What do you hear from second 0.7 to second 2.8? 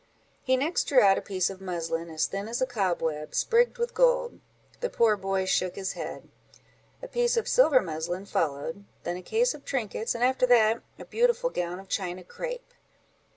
drew out a piece of muslin, as thin as a